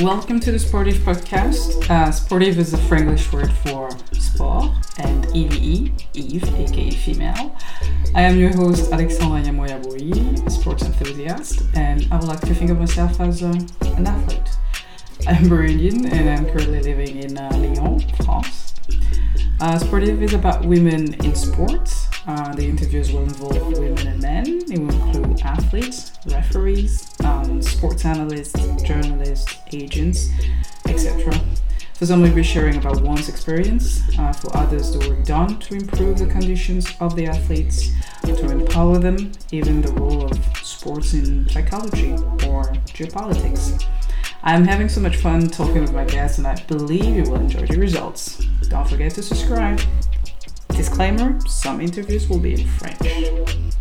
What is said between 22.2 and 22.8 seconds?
Uh, the